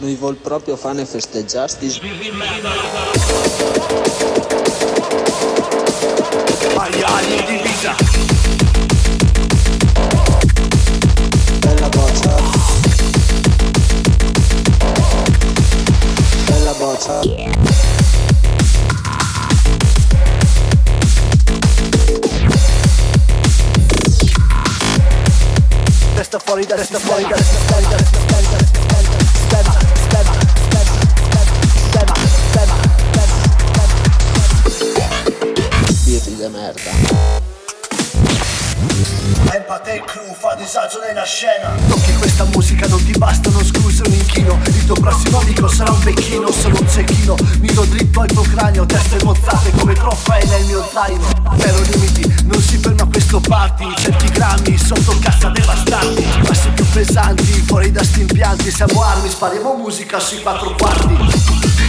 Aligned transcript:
Noi 0.00 0.14
vol 0.14 0.36
proprio 0.36 0.76
fare 0.76 1.04
festeggiasti. 1.04 2.00
Maiali 6.74 7.36
in 7.36 7.44
divisa 7.44 7.94
Bella 11.58 11.88
boccia. 11.90 12.36
Bella 16.46 16.72
boccia. 16.78 17.20
Testa 26.14 26.38
fuori, 26.38 26.64
testa 26.66 26.98
fuori, 26.98 27.24
testa 27.24 27.58
fuori, 27.66 27.86
testa 27.88 28.18
fuori, 28.26 28.46
testa 28.48 28.80
fuori 28.88 29.10
Stema, 29.50 29.72
stema, 29.72 29.79
stema, 30.10 30.32
stema, 31.88 32.14
stema, 32.48 32.74
Birri 36.04 36.36
de 36.36 36.48
merda. 36.48 36.90
Empate 39.52 39.94
e 39.94 40.02
crew 40.04 40.32
fa 40.34 40.54
disagio 40.54 40.98
nella 41.06 41.24
scena. 41.24 41.70
Tocchi 41.88 42.14
questa 42.14 42.44
musica 42.44 42.86
non 42.88 43.04
ti 43.04 43.12
bastano 43.16 43.62
scuse 43.64 44.02
un 44.06 44.12
inchino. 44.12 44.58
Il 44.66 44.86
tuo 44.86 44.94
prossimo 44.94 45.40
amico 45.40 45.68
sarà 45.68 45.90
un 45.90 46.02
becchino 46.02 46.50
Sono 46.50 46.78
un 46.78 46.88
cecchino. 46.88 47.36
Miro 47.58 47.84
dritto 47.84 48.20
al 48.20 48.28
tuo 48.28 48.42
cranio 48.42 48.86
Teste 48.86 49.22
mozzate 49.24 49.70
come 49.72 49.94
trofei 49.94 50.46
nel 50.48 50.64
mio 50.64 50.88
zaino. 50.92 51.26
Zero 51.58 51.80
limiti 51.82 52.44
Non 52.44 52.60
si 52.60 52.78
ferma 52.78 53.06
questo 53.30 53.40
party 53.48 53.94
Cerchi 53.94 54.26
grammi 54.26 54.76
sotto 54.76 55.16
cassa 55.20 55.50
devastanti 55.50 56.26
Passi 56.44 56.68
più 56.70 56.84
pesanti 56.86 57.44
Fuori 57.44 57.92
da 57.92 58.02
sti 58.02 58.20
impianti 58.22 58.70
Siamo 58.72 59.02
armi 59.04 59.28
Spariamo 59.28 59.74
musica 59.74 60.18
sui 60.18 60.42
quattro 60.42 60.74
quarti 60.74 61.79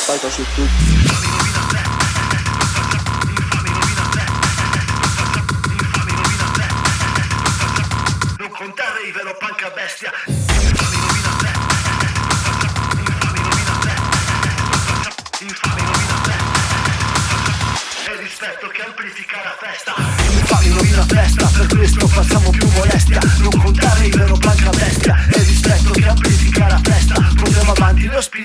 Spacca 0.00 0.30
su 0.30 0.42
tutti. 0.54 1.28
Infami 20.30 20.68
rovina 20.70 20.96
la 20.96 21.06
festa 21.06 21.46
Per 21.46 21.66
questo 21.66 22.08
facciamo 22.08 22.50
più 22.50 22.68
molestia 22.70 23.20
Non 23.38 23.60
contare 23.62 24.06
il 24.06 24.16
vero 24.16 24.36
punk 24.38 24.69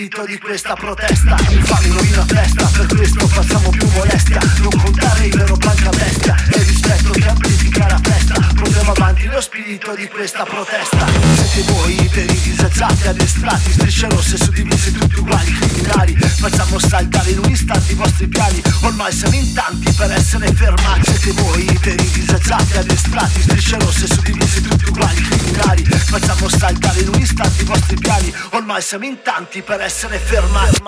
spirito 0.00 0.24
di 0.24 0.38
questa 0.38 0.72
protesta. 0.74 1.36
Infami 1.50 1.88
rovina 1.90 2.24
festa 2.24 2.64
Per 2.72 2.86
questo 2.86 3.28
facciamo 3.28 3.68
più 3.68 3.86
molestia 3.90 4.40
Non 4.60 4.82
contare 4.82 5.26
il 5.26 5.36
vero 5.36 5.56
punk 5.56 5.86
a 5.86 5.90
bestia 5.90 6.34
E 6.52 6.62
rispetto 6.62 7.10
che 7.10 7.28
amplifica 7.28 7.86
la 7.86 8.00
festa. 8.02 8.34
Portiamo 8.54 8.92
avanti 8.92 9.26
lo 9.26 9.40
spirito 9.42 9.94
di 9.94 10.08
questa 10.08 10.44
protesta. 10.44 11.06
Siete 11.34 11.70
voi 11.72 12.00
i 12.00 12.08
disagiati 12.42 13.08
addestrati 13.08 13.72
Strisce 13.72 14.08
rosse 14.08 14.36
suddivise 14.38 14.92
tutti 14.92 15.18
uguali 15.18 15.52
criminali 15.52 16.14
Facciamo 16.40 16.78
saltare 16.78 17.32
in 17.32 17.38
un 17.38 17.50
istante 17.50 17.92
i 17.92 17.94
vostri 17.94 18.26
piani. 18.26 18.62
Ormai 18.80 19.12
siamo 19.12 19.34
in 19.34 19.52
tanti 19.52 19.92
per 19.92 20.10
essere 20.10 20.50
fermati. 20.54 21.12
Siete 21.12 21.42
voi 21.42 21.78
per 21.82 22.00
i 22.00 22.10
disagiati 22.10 22.78
addestrati 22.78 23.42
Strisce 23.42 23.78
rosse 23.78 24.06
suddivise 24.06 24.62
tutti 24.62 24.88
uguali 24.88 25.20
criminali. 25.20 25.84
Facciamo 25.84 26.48
saltare 26.48 27.00
in 27.00 27.08
un 27.08 27.20
istante 27.20 27.60
i 27.60 27.66
vostri 27.66 27.96
piani. 27.96 28.32
Ormai 28.52 28.80
siamo 28.80 29.04
in 29.04 29.20
tanti 29.22 29.60
per 29.60 29.82
essere 29.82 30.18
fermati 30.18 30.80